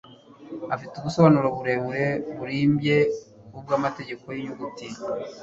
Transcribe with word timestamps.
afite 0.75 0.93
ubusobanuro 0.97 1.47
burebure 1.57 2.05
busLimbye 2.37 2.97
ubw'amategeko 3.57 4.23
y'inyuguti. 4.35 4.87